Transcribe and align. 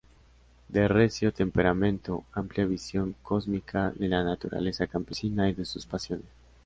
De 0.67 0.87
recio 0.87 1.31
temperamento, 1.31 2.23
amplia 2.33 2.65
visión 2.65 3.13
cósmica 3.21 3.91
de 3.91 4.07
la 4.07 4.23
naturaleza 4.23 4.87
campesina 4.87 5.47
y 5.47 5.53
de 5.53 5.63
sus 5.63 5.85
pasiones. 5.85 6.25